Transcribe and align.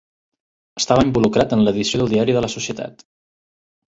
Estava 0.79 1.03
involucrat 1.07 1.53
en 1.57 1.61
l'edició 1.67 1.99
del 2.01 2.09
diari 2.13 2.35
de 2.39 2.43
la 2.47 2.49
Societat. 2.55 3.05